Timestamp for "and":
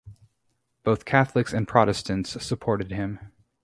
1.53-1.67